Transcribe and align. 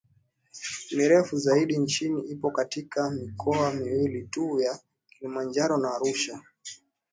mirefu 0.97 1.37
zaidi 1.37 1.77
nchini 1.77 2.21
ipo 2.21 2.51
katika 2.51 3.09
mikoa 3.09 3.73
miwili 3.73 4.27
tu 4.27 4.59
ya 4.61 4.79
Kilimanjaro 5.09 5.77
na 5.77 5.95
Arusha 5.95 6.41